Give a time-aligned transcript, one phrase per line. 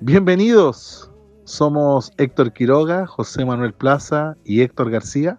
[0.00, 1.10] Bienvenidos.
[1.44, 5.38] Somos Héctor Quiroga, José Manuel Plaza y Héctor García,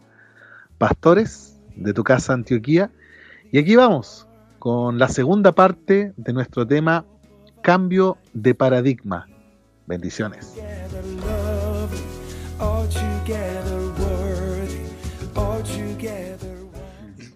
[0.79, 2.91] pastores de tu casa Antioquía.
[3.51, 7.05] Y aquí vamos con la segunda parte de nuestro tema
[7.61, 9.27] Cambio de paradigma.
[9.85, 10.55] Bendiciones.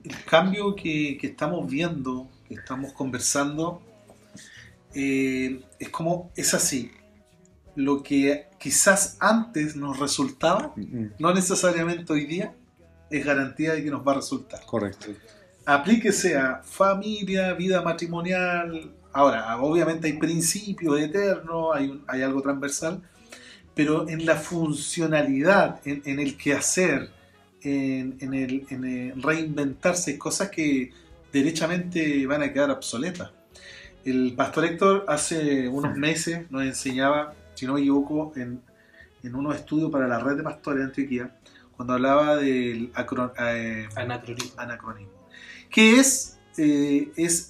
[0.03, 3.81] El cambio que, que estamos viendo, que estamos conversando,
[4.93, 6.91] eh, es como, es así.
[7.75, 10.73] Lo que quizás antes nos resultaba,
[11.17, 12.53] no necesariamente hoy día,
[13.09, 14.65] es garantía de que nos va a resultar.
[14.65, 15.07] Correcto.
[15.65, 18.91] Aplíquese a familia, vida matrimonial.
[19.13, 23.01] Ahora, obviamente hay principios eternos, hay, un- hay algo transversal,
[23.75, 27.09] pero en la funcionalidad, en, en el quehacer,
[27.61, 30.91] en, en el, en el reinventarse, cosas que
[31.31, 33.31] derechamente van a quedar obsoletas.
[34.05, 38.61] El pastor Héctor hace unos meses nos enseñaba, si no me equivoco, en,
[39.23, 41.35] en unos estudios para la red de pastores de Antioquía,
[41.75, 44.51] cuando hablaba del acro- eh, Anacronismo.
[44.59, 45.13] anacronismo,
[45.69, 47.49] que es, eh, es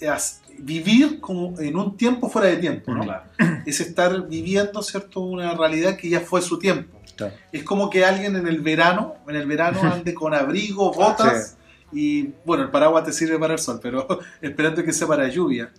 [0.58, 3.04] vivir como en un tiempo fuera de tiempo, ¿no?
[3.04, 3.24] Claro.
[3.66, 7.00] Es estar viviendo, ¿cierto?, una realidad que ya fue su tiempo.
[7.16, 7.34] Claro.
[7.52, 11.56] Es como que alguien en el verano, en el verano ande con abrigo, botas
[11.92, 14.08] y, bueno, el paraguas te sirve para el sol, pero
[14.42, 15.72] esperando que sea para lluvia.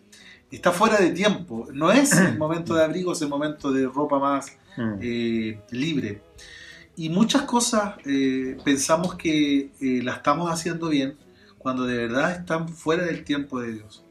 [0.50, 4.18] Está fuera de tiempo, no es el momento de abrigo, es el momento de ropa
[4.18, 4.56] más
[5.00, 6.22] eh, libre.
[6.96, 11.16] Y muchas cosas eh, pensamos que eh, la estamos haciendo bien
[11.58, 14.04] cuando de verdad están fuera del tiempo de Dios.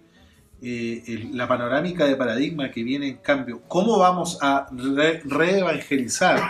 [0.61, 6.41] Eh, el- la panorámica de paradigma que viene en cambio, cómo vamos a re- reevangelizar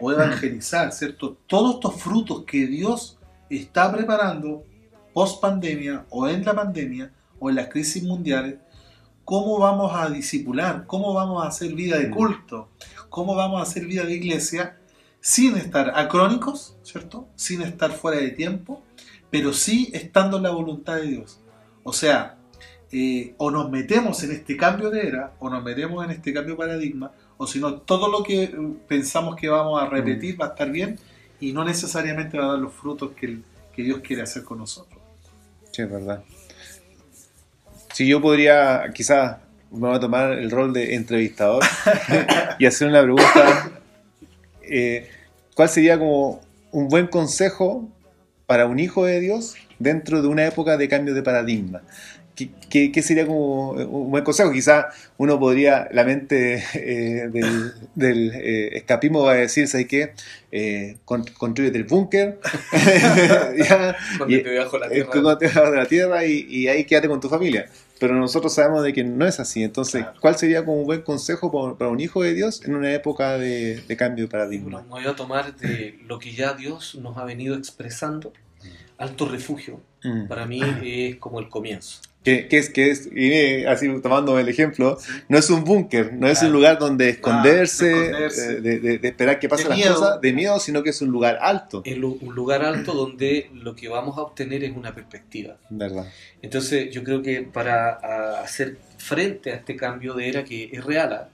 [0.00, 1.36] o evangelizar, ¿cierto?
[1.46, 3.18] Todos estos frutos que Dios
[3.50, 4.64] está preparando
[5.14, 8.56] post pandemia o en la pandemia o en las crisis mundiales,
[9.24, 12.68] cómo vamos a disipular, cómo vamos a hacer vida de culto,
[13.08, 14.76] cómo vamos a hacer vida de iglesia
[15.20, 17.26] sin estar acrónicos, ¿cierto?
[17.36, 18.82] Sin estar fuera de tiempo,
[19.30, 21.40] pero sí estando en la voluntad de Dios.
[21.82, 22.36] O sea,
[22.92, 26.54] eh, o nos metemos en este cambio de era, o nos metemos en este cambio
[26.54, 30.46] de paradigma, o si no, todo lo que eh, pensamos que vamos a repetir va
[30.46, 30.98] a estar bien
[31.40, 33.44] y no necesariamente va a dar los frutos que, el-
[33.74, 34.93] que Dios quiere hacer con nosotros.
[35.74, 36.22] Sí, es verdad.
[37.92, 39.38] Si yo podría, quizás
[39.72, 41.64] me voy a tomar el rol de entrevistador
[42.60, 43.72] y hacer una pregunta.
[44.62, 45.10] eh,
[45.56, 46.40] ¿Cuál sería como
[46.70, 47.88] un buen consejo
[48.46, 51.82] para un hijo de Dios dentro de una época de cambio de paradigma?
[52.34, 54.50] ¿Qué, qué- sería como un buen consejo?
[54.50, 54.86] Quizás
[55.18, 60.14] uno podría, la mente eh, del, del, eh, escapismo va a decir, ¿sabes qué?
[60.50, 62.40] Eh, con- construyete el búnker.
[64.18, 65.10] Cuando bajo la eh, tierra.
[65.10, 67.66] cuando te de la tierra y, y ahí quédate con tu familia.
[68.00, 69.62] Pero nosotros sabemos de que no es así.
[69.62, 70.18] Entonces, Claro.
[70.20, 73.38] ¿cuál sería como un buen consejo para, para un hijo de Dios en una época
[73.38, 74.82] de, de cambio de paradigma?
[74.82, 78.32] Me voy a tomar de lo que ya Dios nos ha venido expresando.
[78.98, 80.28] Alto refugio, Mm.
[80.28, 82.00] para mí es como el comienzo.
[82.22, 84.96] Que, que es, que es, y así tomando el ejemplo,
[85.28, 88.52] no es un búnker, no es un lugar donde esconderse, de esconderse.
[88.52, 89.94] eh, de, de- de esperar que pasen las miedo.
[89.94, 91.82] cosas, de miedo, sino que es un lugar alto.
[91.84, 95.56] Es un lugar alto donde lo que vamos a obtener es una perspectiva.
[95.68, 96.06] ¿Verdad?
[96.40, 101.12] Entonces yo creo que para hacer frente a este cambio de era que es real,
[101.12, 101.28] ¿ah?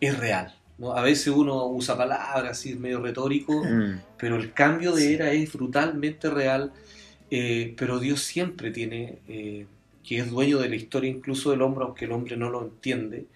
[0.00, 0.54] es real.
[0.78, 0.92] ¿no?
[0.92, 4.00] A veces uno usa palabras así medio retórico, Mm.
[4.18, 6.72] pero el cambio de era es brutalmente real,
[7.30, 9.66] eh, pero Dios siempre tiene, eh,
[10.04, 13.26] que es dueño de la historia incluso del hombre, aunque el hombre no lo entiende,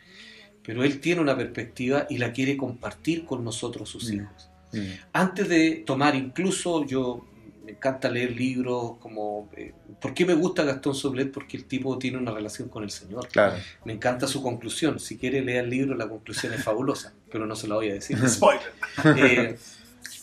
[0.63, 4.15] pero Él tiene una perspectiva y la quiere compartir con nosotros, sus Mm.
[4.15, 4.49] hijos.
[4.73, 4.79] Mm.
[5.13, 7.27] Antes de tomar, incluso yo
[7.65, 9.49] me encanta leer libros como...
[9.57, 11.31] eh, ¿Por qué me gusta Gastón Soblet?
[11.33, 13.29] Porque el tipo tiene una relación con el Señor.
[13.29, 13.57] Claro.
[13.85, 14.99] Me encanta su conclusión.
[14.99, 17.95] Si quiere leer el libro, la conclusión es fabulosa, pero no se la voy a
[17.95, 18.17] decir.
[18.29, 18.73] Spoiler.
[19.17, 19.57] Eh,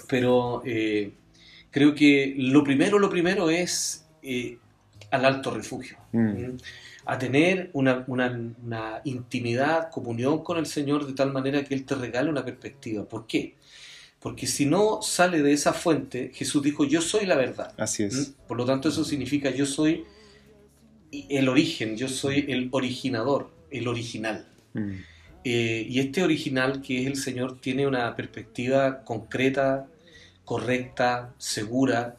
[0.07, 1.11] pero eh,
[1.77, 4.57] creo que lo primero, lo primero es eh,
[5.11, 5.97] al alto refugio.
[6.11, 6.19] Mm.
[6.29, 6.57] ¿Mm?
[7.05, 11.85] A tener una, una- una intimidad, comunión con el Señor de tal manera que Él
[11.85, 13.05] te regale una perspectiva.
[13.05, 13.53] ¿Por qué?
[14.19, 17.71] Porque si no sale de esa fuente, Jesús dijo, yo soy la verdad.
[17.77, 18.13] Así es.
[18.15, 18.47] ¿Mm?
[18.47, 20.03] Por lo tanto, eso significa yo soy
[21.29, 24.47] el origen, yo soy el originador, el original.
[24.73, 24.91] Mm.
[25.43, 29.87] Eh, y este original, que es el Señor, tiene una perspectiva concreta,
[30.47, 32.15] correcta, segura.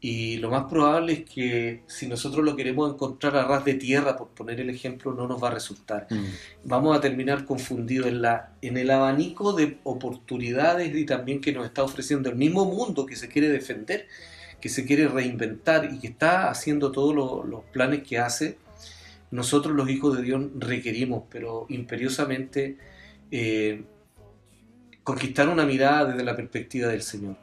[0.00, 4.16] Y lo más probable es que si nosotros lo queremos encontrar a ras de tierra,
[4.16, 6.06] por poner el ejemplo, no nos va a resultar.
[6.08, 6.24] Mm.
[6.64, 11.66] Vamos a terminar confundidos en, la, en el abanico de oportunidades y también que nos
[11.66, 14.06] está ofreciendo el mismo mundo que se quiere defender,
[14.60, 18.56] que se quiere reinventar y que está haciendo todos lo- los planes que hace.
[19.30, 22.78] nosotros los hijos de Dios requerimos, pero imperiosamente,
[23.30, 23.82] eh,
[25.04, 27.36] conquistar una mirada desde la perspectiva del Señor.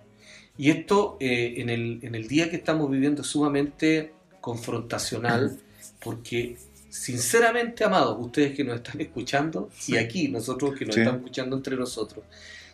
[0.57, 5.60] Y esto eh, en, el, en, el, día que estamos viviendo es sumamente confrontacional,
[6.00, 6.57] porque
[6.90, 11.75] sinceramente, amados, ustedes que nos están escuchando, y aquí nosotros que nos estamos escuchando entre
[11.75, 12.24] nosotros,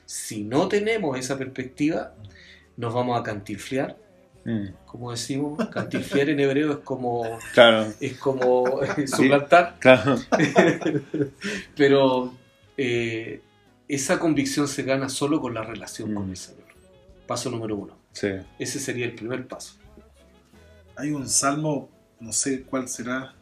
[0.06, 2.13] si no tenemos esa perspectiva,
[2.78, 3.98] nos vamos a cantiflear.
[4.44, 4.68] Mm.
[4.86, 7.39] Como decimos, cantiflear en hebreo es como
[8.00, 9.78] es como suplantar.
[11.78, 12.33] Pero
[12.75, 13.42] eh,
[13.88, 16.31] esa convicción se gana solo con la relación con mm.
[16.31, 16.60] el Señor.
[17.31, 17.98] Paso número uno.
[18.60, 19.75] Ese sería el primer paso.
[20.98, 21.89] Hay un salmo,
[22.19, 23.33] no sé cuál será,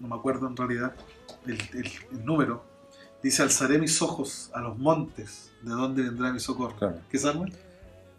[0.00, 0.92] no me acuerdo en realidad
[1.46, 2.64] el número,
[3.22, 7.00] Dice, alzaré mis ojos a los montes, ¿de dónde vendrá mi socorro?
[7.08, 7.46] ¿Qué salmo?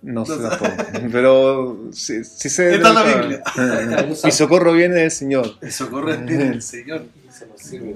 [0.01, 0.33] No sé
[1.11, 2.75] pero sí, sí sé.
[2.75, 3.43] Esta es la Biblia.
[4.23, 5.57] mi socorro viene del Señor.
[5.61, 7.05] Mi socorro viene del Señor.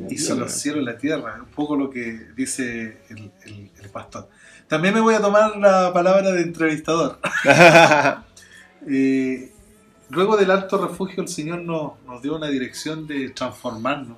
[0.09, 1.37] Hizo los cielos y la tierra.
[1.39, 4.29] Un poco lo que dice el, pastor.
[4.67, 7.19] También me voy a tomar la palabra de entrevistador.
[8.87, 9.51] Eh,
[10.11, 14.17] luego del alto refugio, el Señor nos, nos dio una dirección de transformarnos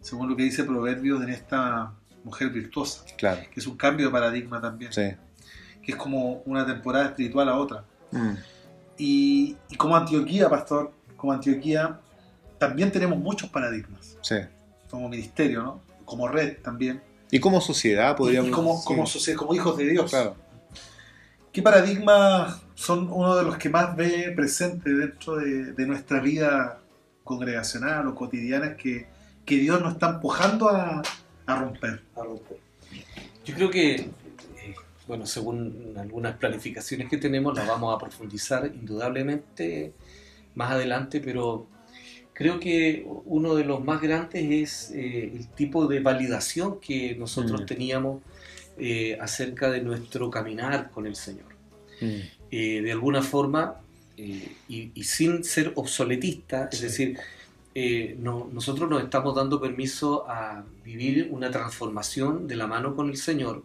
[0.00, 1.92] según lo que dice Proverbios, en esta
[2.24, 3.04] mujer virtuosa.
[3.16, 3.42] Claro.
[3.52, 4.92] Que es un cambio de paradigma también.
[4.92, 5.02] Sí.
[5.88, 7.84] Que es como una temporada espiritual a otra.
[8.10, 8.34] Mm.
[8.98, 11.98] Y, como Antioquía, pastor, como Antioquía,
[12.58, 14.18] también tenemos muchos paradigmas.
[14.20, 14.36] Sí.
[14.90, 15.80] Como ministerio, ¿no?
[16.04, 17.00] Como red también.
[17.30, 19.04] Y como sociedad, podríamos Y como, como,
[19.36, 20.10] como hijos de Dios.
[20.10, 20.36] Claro.
[21.52, 26.80] ¿Qué paradigmas son uno de los que más ve presente dentro de, de nuestra vida
[27.24, 29.06] congregacional o cotidiana que,
[29.48, 31.02] que Dios nos está empujando a,
[31.46, 32.02] romper.
[33.44, 34.10] Yo creo que,
[35.08, 39.92] bueno, según algunas planificaciones que tenemos, las vamos a profundizar indudablemente
[40.54, 41.66] más adelante, pero
[42.32, 47.62] creo que uno de los más grandes es eh, el tipo de validación que nosotros
[47.62, 47.66] mm.
[47.66, 48.22] teníamos
[48.78, 51.48] eh, acerca de nuestro caminar con el Señor.
[52.00, 52.20] Mm.
[52.50, 53.80] de alguna forma,
[54.16, 57.18] y, y, sin ser obsoletista, es decir,
[57.80, 63.16] eh, nosotros nos estamos dando permiso a vivir una transformación de la mano con el
[63.16, 63.62] Señor,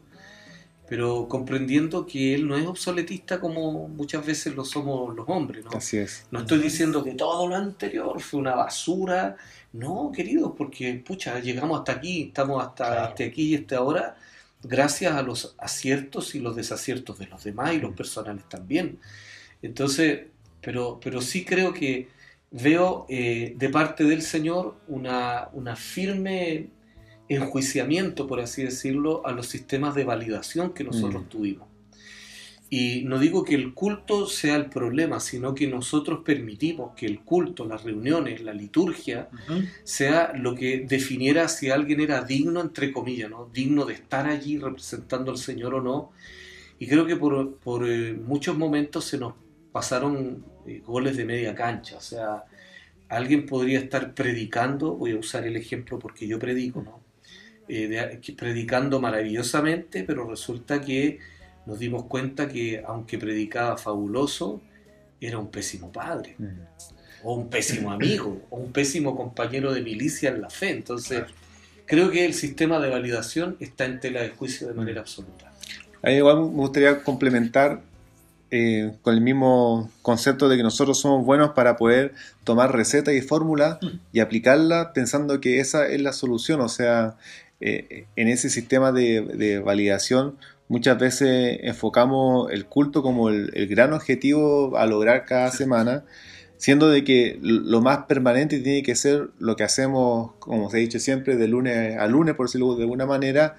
[0.88, 5.64] pero comprendiendo que Él no es obsoletista como muchas veces lo somos los hombres.
[5.66, 5.72] ¿no?
[5.72, 6.26] Así es.
[6.32, 9.38] No estoy diciendo que todo lo anterior fue una basura.
[9.72, 14.16] No, queridos, porque pucha, llegamos hasta aquí, estamos hasta este aquí y este ahora,
[14.62, 19.00] gracias a los aciertos y los desaciertos de los demás y los personales también.
[19.62, 20.28] Entonces,
[20.62, 22.10] pero, pero sí creo que
[22.54, 26.70] veo eh, de parte del Señor una, firme
[27.36, 31.28] enjuiciamiento, por así decirlo, a los sistemas de validación que nosotros mm.
[31.28, 31.74] tuvimos.
[32.76, 37.20] Y no digo que el culto sea el problema, sino que nosotros permitimos que el
[37.20, 39.30] culto, las reuniones, la liturgia,
[39.84, 43.48] sea lo que definiera si alguien era digno, entre comillas, ¿no?
[43.54, 46.14] digno de estar allí representando al Señor o no.
[46.80, 49.36] Y creo que por, eh, muchos momentos se nos
[49.72, 51.98] pasaron eh, goles de media cancha.
[51.98, 52.44] O sea,
[53.08, 57.03] alguien podría estar predicando, voy a usar el ejemplo porque yo predico, ¿no?
[57.68, 61.20] Eh, predicando maravillosamente, pero resulta que
[61.66, 64.62] nos dimos cuenta que aunque predicaba fabuloso,
[65.22, 66.46] era un pésimo padre, mm.
[67.24, 70.72] o un pésimo amigo, o un pésimo compañero de milicia en la fe.
[70.72, 71.24] Entonces,
[71.86, 75.54] creo que el sistema de validación está en tela de juicio de manera absoluta.
[76.02, 77.82] A mí igual me gustaría complementar
[78.52, 83.22] eh, con el mismo concepto de que nosotros somos buenos para poder tomar recetas y
[83.22, 83.80] fórmulas
[84.12, 86.62] y aplicarla pensando que esa es la solución.
[86.62, 87.16] O sea,
[87.66, 94.76] eh, en ese sistema de, validación muchas veces enfocamos el culto como el, gran objetivo
[94.76, 96.04] a lograr cada semana
[96.58, 100.80] siendo de que lo más permanente tiene que ser lo que hacemos, como se ha
[100.82, 103.56] dicho siempre, de lunes a lunes, por decirlo de alguna manera,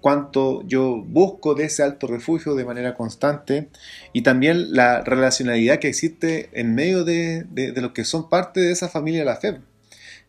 [0.00, 3.68] cuánto yo busco de ese alto refugio de manera constante
[4.14, 8.72] y también la relacionalidad que existe en medio de, de, los que son parte de
[8.72, 9.58] esa familia de la fe.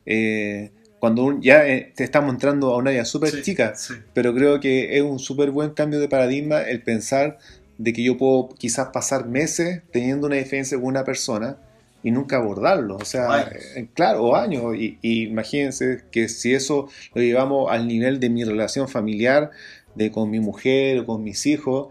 [0.06, 3.74] Eh, cuando ya eh, te estamos entrando a una área súper chica,
[4.14, 7.38] pero creo que es un súper buen cambio de paradigma el pensar
[7.78, 11.58] de que yo puedo quizás pasar meses teniendo una diferencia con una persona
[12.04, 12.98] y nunca abordarlo.
[12.98, 14.76] O sea, eh, claro, o años.
[14.76, 19.52] Y, imagínense que si eso lo llevamos al nivel de mi relación familiar,
[19.96, 21.90] de con mi mujer o con mis hijos,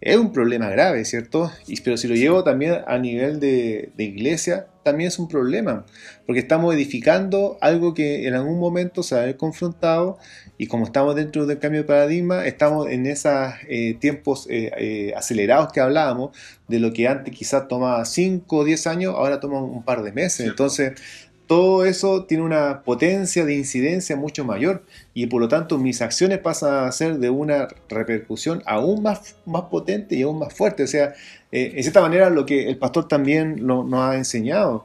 [0.00, 1.52] es un problema grave, ¿cierto?
[1.66, 5.84] Y, pero si lo llevo también a nivel de, de, iglesia, también es un problema,
[6.26, 10.18] porque estamos edificando algo que en algún momento se va a ver confrontado
[10.58, 13.32] y como estamos dentro del cambio de paradigma, estamos en esos
[13.68, 16.36] eh, tiempos eh, eh, acelerados que hablábamos,
[16.68, 20.12] de lo que antes quizás tomaba 5 o 10 años, ahora toma un par de
[20.12, 20.46] meses.
[20.46, 20.92] Entonces,
[21.50, 26.38] todo eso tiene una potencia de incidencia mucho mayor y por lo tanto mis acciones
[26.38, 30.84] pasan a ser de una repercusión aún más, más potente y aún más fuerte.
[30.84, 31.12] O sea,
[31.50, 34.84] eh, en cierta manera lo que el pastor también lo- nos ha enseñado.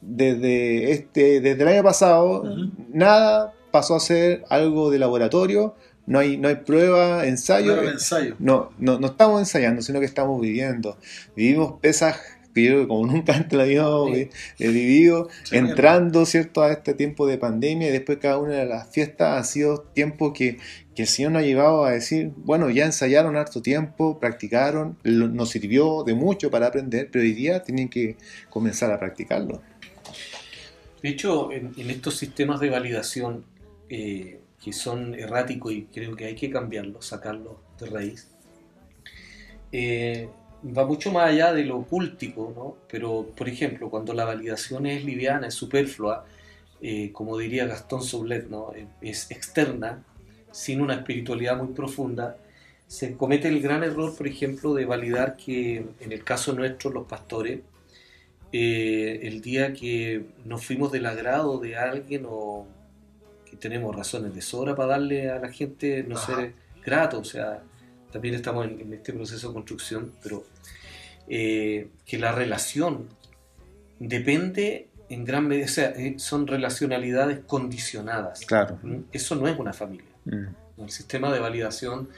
[0.00, 2.44] Desde, este, desde el año pasado,
[2.92, 5.74] nada pasó a ser algo de laboratorio,
[6.06, 7.82] no hay, no hay prueba, ensayo.
[7.82, 8.36] Ensayo.
[8.38, 10.96] No, no, no estamos ensayando, sino que estamos viviendo.
[11.34, 12.20] Vivimos pesas
[12.56, 14.24] que yo como nunca antes la habíamos Sí.
[14.58, 16.62] vi- eh, vivido, Sí, entrando ¿cierto?
[16.62, 20.32] a este tiempo de pandemia y después cada una de las fiestas ha sido tiempo
[20.32, 20.58] que,
[20.94, 25.28] que el Señor nos ha llevado a decir, bueno, ya ensayaron harto tiempo, practicaron, lo-
[25.28, 28.16] nos sirvió de mucho para aprender, pero hoy día tienen que
[28.50, 29.62] comenzar a practicarlo.
[31.02, 33.44] De hecho, en, en estos sistemas de validación
[33.90, 38.28] eh, que son erráticos y creo que hay que cambiarlos, sacarlos de raíz,
[39.72, 40.28] eh,
[40.64, 42.76] va mucho más allá de lo cultico, ¿no?
[42.90, 46.24] Pero, por ejemplo, cuando la validación es liviana, es superflua,
[46.80, 48.72] eh, como diría Gastón Soublet, ¿no?
[49.00, 50.04] Es externa,
[50.50, 52.36] sin una espiritualidad muy profunda,
[52.86, 57.06] se comete el gran error, por ejemplo, de validar que en el caso nuestro, los
[57.06, 57.60] pastores,
[58.52, 62.66] eh, el día que nos fuimos del agrado de alguien o
[63.44, 66.36] que tenemos razones de sobra para darle a la gente no Ajá.
[66.36, 66.52] ser
[66.84, 67.62] grato, o sea,
[68.16, 70.42] también estamos en, en este proceso de construcción, pero
[71.28, 73.08] eh, que la relación
[73.98, 78.46] depende en gran medida, o sea, eh, son relacionalidades condicionadas.
[78.46, 78.78] Claro.
[78.82, 79.00] ¿Mm?
[79.12, 80.08] Eso no es una familia.
[80.24, 80.46] Mm.
[80.82, 82.08] El sistema de validación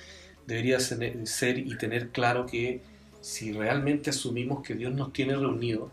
[0.46, 2.80] debería ser, ser y tener claro que
[3.20, 5.90] si realmente asumimos que Dios nos tiene reunidos,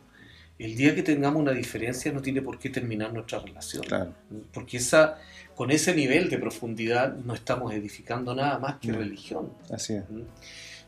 [0.57, 3.83] el día que tengamos una diferencia no tiene por qué terminar nuestra relación.
[3.83, 4.13] Claro.
[4.53, 5.17] Porque esa,
[5.55, 8.95] con ese nivel de profundidad no estamos edificando nada más que Mm.
[8.95, 9.51] religión.
[9.69, 10.03] Así es.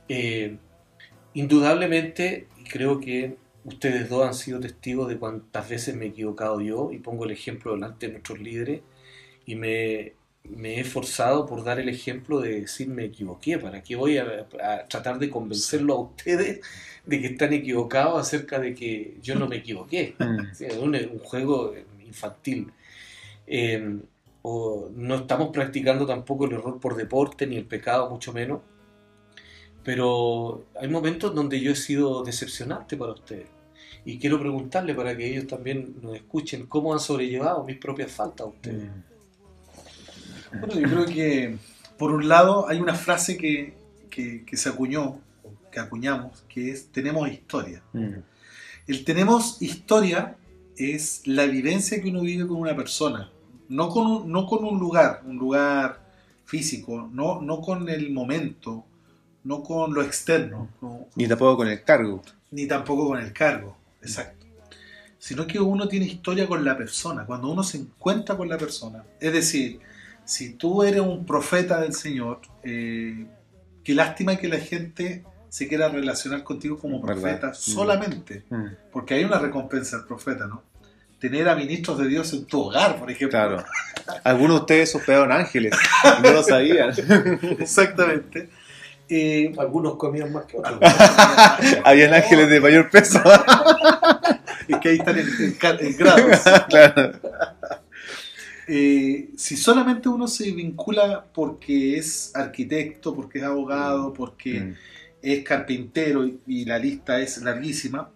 [0.10, 0.58] Eh,
[1.34, 6.62] indudablemente, y creo que ustedes dos han sido testigos de cuántas veces me he equivocado
[6.62, 8.82] yo, y pongo el ejemplo delante de nuestros líderes,
[9.46, 10.14] y me,
[10.56, 14.48] me he esforzado por dar el ejemplo de decir me equivoqué, ¿para qué voy a,
[14.64, 16.62] a tratar de convencerlo a ustedes
[17.06, 20.16] de que están equivocados acerca de que yo no me equivoqué?
[20.28, 20.54] Mm.
[20.54, 21.74] Sí, es un, un juego
[22.06, 22.72] infantil.
[23.46, 24.00] Eh,
[24.42, 28.62] o no estamos practicando tampoco el error por deporte, ni el pecado, mucho menos.
[29.84, 33.48] Pero hay momentos donde yo he sido decepcionante para ustedes.
[34.06, 38.48] Y quiero preguntarle para que ellos también nos escuchen cómo han sobrellevado mis propias faltas
[38.48, 38.84] a ustedes.
[38.86, 39.17] Mm.
[40.60, 41.58] Bueno, yo creo que
[41.98, 43.74] por un lado hay una frase que,
[44.10, 45.20] que, que se acuñó,
[45.72, 47.82] que acuñamos, que es tenemos historia.
[47.94, 48.14] Mm.
[48.88, 50.36] El tenemos historia
[50.78, 53.30] es la vivencia que uno vive con una persona,
[53.70, 56.06] no con un, no con un lugar, un lugar
[56.46, 58.86] físico, no, no con el momento,
[59.44, 62.22] no con lo externo, no- Ni tampoco con el cargo.
[62.52, 64.46] ni tampoco con el cargo, exacto.
[65.20, 69.04] Sino que uno tiene historia con la persona, cuando uno se encuentra con la persona.
[69.20, 69.80] Es decir,
[70.28, 73.26] si tú eres un profeta del Señor, eh,
[73.84, 77.22] qué lástima que la gente se quiera relacionar contigo como ¿Verdad?
[77.22, 77.54] profeta Mm.
[77.56, 78.66] solamente, Mm.
[78.92, 80.62] porque hay una recompensa al profeta, ¿no?
[81.20, 83.30] Tener a ministros de Dios en tu hogar, por ejemplo.
[83.40, 83.64] Claro.
[84.24, 85.74] Algunos de ustedes hospedaron ángeles.
[86.24, 86.92] No lo sabían.
[87.60, 88.50] Exactamente.
[89.10, 90.78] Eh, Algunos comían más que otros.
[91.86, 93.20] Habían ángeles de mayor peso.
[94.68, 96.42] Es que ahí están en, en en grados.
[96.70, 97.12] claro.
[98.68, 104.74] Eh, si solamente uno se vincula porque es arquitecto, porque es abogado, porque Mm.
[105.22, 108.10] es carpintero y, y la lista es larguísima,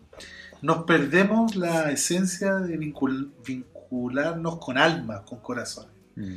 [0.61, 5.87] nos perdemos la esencia de vincul- vincularnos con alma, con corazón.
[6.15, 6.35] Mm.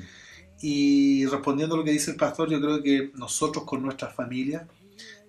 [0.62, 4.66] Y respondiendo a lo que dice el pastor, yo creo que nosotros con nuestra familia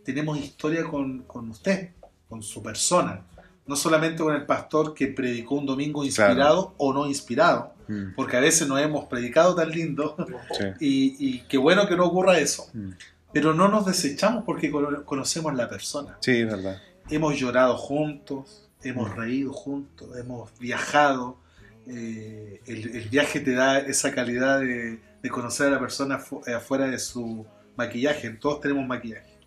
[0.03, 1.89] tenemos historia con, con usted,
[2.29, 3.21] con su persona.
[3.67, 8.15] No solamente con el pastor que predicó un domingo inspirado o no inspirado, Mm.
[8.15, 10.15] porque a veces no hemos predicado tan lindo
[10.57, 10.65] Sí.
[10.79, 12.67] y, y qué bueno que no ocurra eso.
[12.73, 12.91] Mm.
[13.31, 16.17] Pero no nos desechamos porque cono- conocemos la persona.
[16.21, 16.81] Sí, es verdad.
[17.09, 19.15] Hemos llorado juntos, hemos Mm.
[19.15, 21.37] reído juntos, hemos viajado.
[21.87, 26.53] eh, el, el viaje te da esa calidad de, de conocer a la persona eh,
[26.55, 27.45] afuera de su
[27.77, 28.31] maquillaje.
[28.31, 29.37] Todos tenemos maquillaje.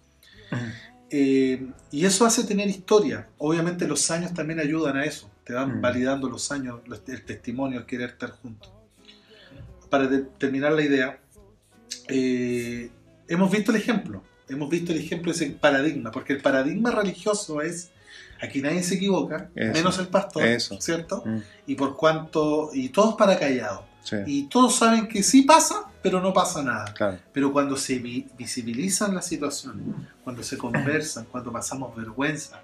[1.10, 3.28] Eh, y eso hace tener historia.
[3.38, 5.30] Obviamente los años también ayudan a eso.
[5.44, 5.80] Te van Mm.
[5.80, 8.70] validando los años, los- el testimonio, el querer estar juntos.
[9.88, 11.18] Para de- terminar la idea,
[12.08, 12.90] eh,
[13.26, 14.22] hemos visto el ejemplo.
[14.48, 16.10] Hemos visto el ejemplo de ese paradigma.
[16.10, 17.90] Porque el paradigma religioso es
[18.40, 19.72] aquí nadie se equivoca, Eso.
[19.72, 20.80] menos el pastor, Eso.
[20.80, 21.22] ¿cierto?
[21.26, 21.38] Mm.
[21.66, 23.80] Y por cuanto, y todos para callados.
[24.08, 24.16] Sí.
[24.26, 26.92] Y todos saben que sí pasa, pero no pasa nada.
[26.94, 27.18] Claro.
[27.32, 29.82] Pero cuando se vi- visibilizan las situaciones,
[30.24, 32.62] cuando se conversan, cuando pasamos vergüenza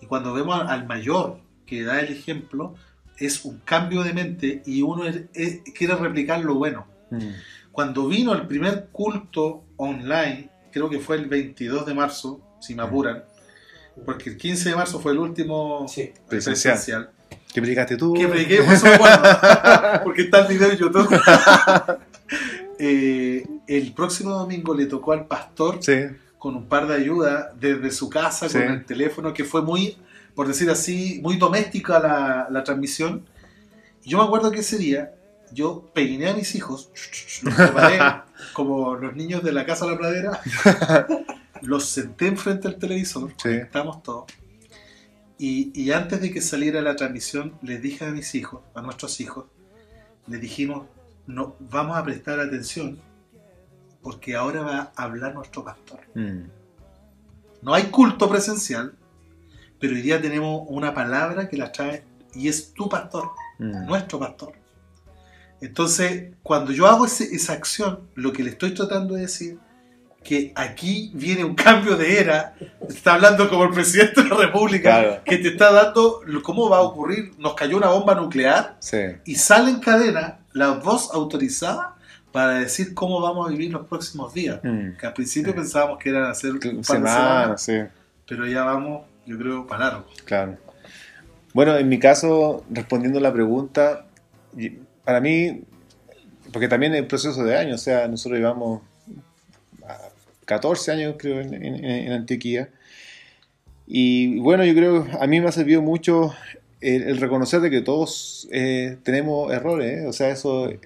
[0.00, 2.74] y cuando vemos al- al mayor que da el ejemplo,
[3.18, 6.86] es un cambio de mente y uno es- es- quiere replicar lo bueno.
[7.10, 7.18] Mm.
[7.72, 12.82] Cuando vino el primer culto online, creo que fue el 22 de marzo, si me
[12.82, 13.24] apuran,
[14.04, 16.12] porque el 15 de marzo fue el último Sí.
[16.28, 16.74] Presencial.
[16.74, 17.10] presencial.
[17.54, 18.12] ¿Qué predicaste tú?
[18.14, 21.08] Que prediqué, acuerdo, porque está el video en YouTube.
[22.76, 25.92] Eh, el próximo domingo le tocó al pastor Sí.
[26.38, 28.58] con un par de ayudas desde su casa, Sí.
[28.58, 29.96] con el teléfono, que fue muy,
[30.34, 33.24] por decir así, muy doméstica la, la transmisión.
[34.02, 35.12] Y yo me acuerdo que ese día
[35.52, 36.90] yo peiné a mis hijos,
[37.44, 38.00] los preparé
[38.54, 40.40] como los niños de la casa de la pradera,
[41.62, 43.50] los senté enfrente del televisor, Sí.
[43.50, 44.24] estamos todos.
[45.46, 49.20] Y, y antes de que saliera la transmisión, les dije a mis hijos, a nuestros
[49.20, 49.44] hijos,
[50.26, 50.86] les dijimos,
[51.26, 52.98] no, vamos a prestar atención
[54.00, 56.00] porque ahora va a hablar nuestro pastor.
[56.14, 56.44] Mm.
[57.60, 58.94] No hay culto presencial,
[59.78, 63.84] pero hoy día tenemos una palabra que la trae y es tu pastor, Mm.
[63.86, 64.52] nuestro pastor.
[65.60, 69.58] Entonces, cuando yo hago ese- esa acción, lo que le estoy tratando de decir,
[70.24, 72.54] que aquí viene un cambio de era,
[72.88, 75.20] está hablando como el presidente de la República, Claro.
[75.24, 78.98] que te está dando cómo va a ocurrir, nos cayó una bomba nuclear Sí.
[79.26, 81.94] y sale en cadena la voz autorizada
[82.32, 84.58] para decir cómo vamos a vivir los próximos días.
[84.64, 84.96] Mm.
[84.98, 87.78] Que al principio pensábamos que eran hacer un par de Semanas, sí.
[88.26, 90.06] pero ya vamos, yo creo, para largo.
[90.24, 90.56] Claro.
[91.52, 94.06] Bueno, en mi caso, respondiendo a la pregunta,
[95.04, 95.62] para mí,
[96.52, 98.82] porque también es proceso de años, o sea, nosotros llevamos
[99.86, 99.98] ah,
[100.44, 102.68] 14 años, creo, en, en- en Antioquía.
[103.86, 106.32] Y bueno, yo creo, a mí me ha servido mucho
[106.80, 110.06] el, el reconocer de que todos eh, tenemos errores, ¿eh?
[110.06, 110.78] o sea, eso eh,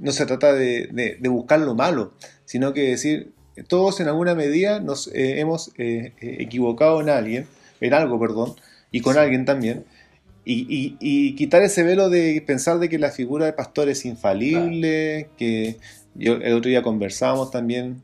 [0.00, 2.12] no se trata de, de- de buscar lo malo,
[2.44, 3.32] sino que decir,
[3.66, 7.46] todos en alguna medida nos eh, hemos equivocado en alguien,
[7.80, 8.54] en algo, perdón,
[8.92, 9.20] y con Sí.
[9.20, 9.84] alguien también.
[10.44, 14.06] Y, y- y quitar ese velo de pensar de que la figura de pastor es
[14.06, 15.76] infalible, que
[16.14, 18.00] yo, el otro día conversábamos también,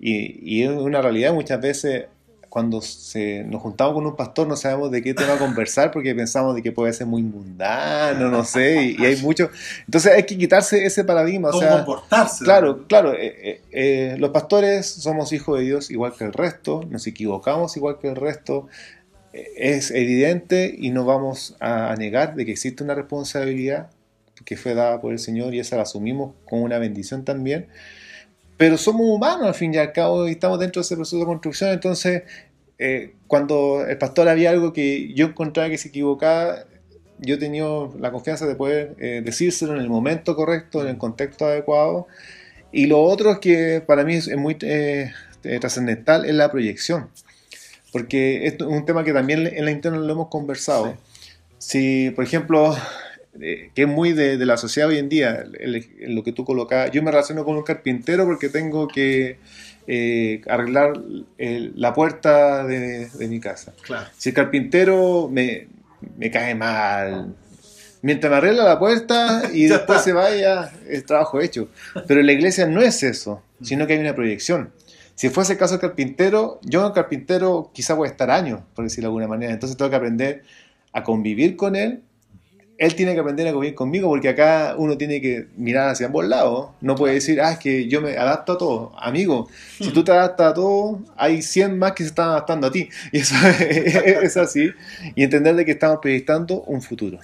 [0.00, 2.06] y, y es una realidad muchas veces
[2.48, 6.56] cuando se, nos juntamos con un pastor no sabemos de qué tema conversar porque pensamos
[6.56, 9.50] de que puede ser muy mundano, no sé, y, y hay mucho...
[9.86, 11.76] Entonces hay que quitarse ese paradigma, o ¿Cómo sea...
[11.84, 12.42] comportarse?
[12.42, 13.12] Claro, claro.
[13.14, 17.76] eh, eh, eh, los pastores somos hijos de Dios igual que el resto, nos equivocamos
[17.76, 18.66] igual que el resto.
[19.32, 23.90] eh, es evidente y no vamos a, a negar de que existe una responsabilidad
[24.44, 27.68] que fue dada por el Señor y esa la asumimos como una bendición también.
[28.60, 31.24] Pero somos humanos al fin y al cabo y estamos dentro de ese proceso de
[31.24, 31.70] construcción.
[31.70, 32.24] Entonces,
[32.78, 36.66] eh, cuando el pastor había algo que yo encontraba que se equivocaba,
[37.16, 37.64] yo tenía
[37.98, 42.06] la confianza de poder eh, decírselo en el momento correcto, en el contexto adecuado.
[42.70, 45.10] Y lo otro es que para mí es, es muy eh,
[45.42, 47.08] eh, trascendental es la proyección.
[47.92, 50.98] Porque esto es un tema que también en la interna lo hemos conversado.
[51.56, 52.76] Si, por ejemplo,
[53.40, 56.32] eh, que es muy de, de la sociedad hoy en día, el- el- lo que
[56.32, 59.38] tú colocabas, yo me relaciono con un carpintero porque tengo que
[59.86, 60.92] eh, arreglar
[61.38, 63.72] el- la puerta de, de mi casa.
[63.82, 64.06] Claro.
[64.16, 65.68] Si el carpintero me,
[66.16, 67.34] me cae mal,
[68.02, 70.02] mientras me arregla la puerta y después está.
[70.04, 71.68] se vaya, es trabajo hecho.
[72.06, 74.70] Pero en la iglesia no es eso, sino que hay una proyección.
[75.14, 78.84] Si fuese el caso del carpintero, yo el carpintero quizá voy a estar años, por
[78.84, 79.52] decirlo de alguna manera.
[79.52, 80.42] Entonces tengo que aprender
[80.92, 82.02] a convivir con él.
[82.80, 86.24] Él tiene que aprender a convivir conmigo porque acá uno tiene que mirar hacia ambos
[86.26, 86.70] lados.
[86.80, 88.92] No puede decir, ah, es que yo me adapto a todo.
[88.98, 92.72] Amigo, si tú te adaptas a todo, hay 100 más que se están adaptando a
[92.72, 92.88] ti.
[93.12, 94.70] Y eso es así.
[95.14, 97.18] Y entender de que estamos proyectando un futuro.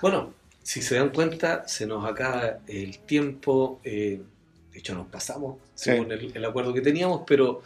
[0.00, 3.80] Bueno, si se dan cuenta, se nos acaba el tiempo.
[3.84, 4.20] eh,
[4.72, 5.90] de hecho, nos pasamos Sí.
[5.90, 7.62] según el, el acuerdo que teníamos, pero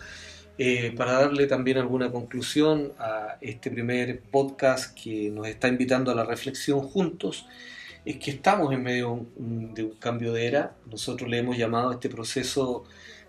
[0.59, 6.15] eh, para darle también alguna conclusión a este primer podcast que nos está invitando a
[6.15, 7.47] la reflexión juntos,
[8.05, 10.75] es que estamos en medio de un, cambio de era.
[10.91, 12.85] Nosotros le hemos llamado a este proceso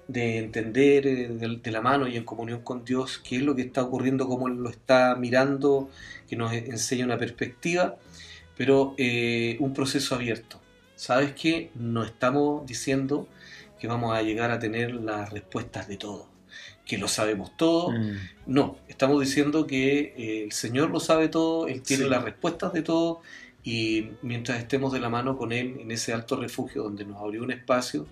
[0.08, 3.64] de entender eh, de la mano y en comunión con Dios qué es lo que
[3.64, 5.90] está ocurriendo, cómo Él lo está mirando,
[6.30, 7.98] que nos enseña una perspectiva
[8.58, 10.60] pero eh, un proceso abierto.
[10.96, 11.70] ¿Sabes qué?
[11.76, 13.28] No estamos diciendo
[13.80, 16.28] que vamos a llegar a tener las respuestas de todo,
[16.88, 17.92] que lo sabemos todo.
[17.92, 18.18] Mm.
[18.48, 22.10] No, estamos diciendo que eh, el Señor lo sabe todo, Él tiene Sí.
[22.10, 23.22] las respuestas de todo
[23.64, 27.44] y mientras estemos de la mano con Él en ese alto refugio donde nos abrió
[27.44, 28.08] un espacio,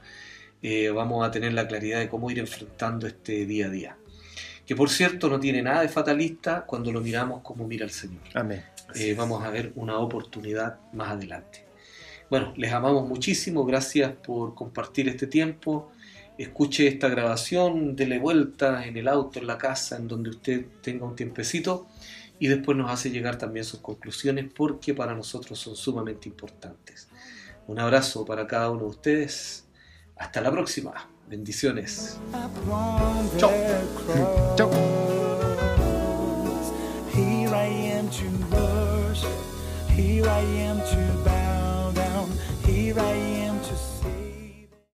[0.61, 3.97] eh, vamos a tener la claridad de cómo ir enfrentando este día a día.
[4.65, 8.23] Que por cierto no tiene nada de fatalista cuando lo miramos como mira el Señor
[8.33, 8.63] Amén.
[8.95, 11.63] eh, vamos a ver una oportunidad más adelante.
[12.29, 15.91] Bueno, les amamos muchísimo, gracias por compartir este tiempo.
[16.38, 21.06] Escuche esta grabación, dele vuelta en el auto, en la casa, en donde usted tenga
[21.06, 21.88] un tiempecito
[22.39, 27.08] y después nos hace llegar también sus conclusiones porque para nosotros son sumamente importantes.
[27.67, 29.65] Un abrazo para cada uno de ustedes.
[30.17, 31.10] Hasta la próxima.
[31.28, 32.17] Bendiciones.
[33.38, 33.52] Chao.
[34.56, 34.69] Chao.